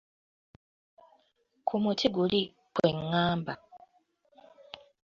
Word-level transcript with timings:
Ku 1.67 1.75
muti 1.83 2.07
guli 2.15 2.41
kwe 2.73 2.87
ŋŋamba. 2.99 3.53